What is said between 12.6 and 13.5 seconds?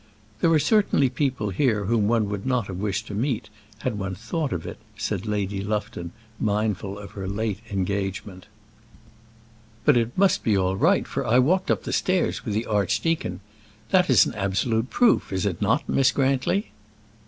archdeacon.